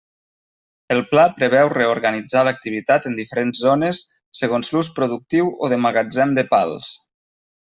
El 0.93 1.01
Pla 1.09 1.25
preveu 1.33 1.67
reorganitzar 1.73 2.43
l'activitat 2.47 3.05
en 3.11 3.19
diferents 3.19 3.61
zones, 3.67 4.01
segons 4.41 4.73
l'ús 4.77 4.91
productiu 5.01 5.53
o 5.65 5.71
de 5.75 5.81
magatzem 5.85 6.35
de 6.41 6.47
pals. 6.57 6.91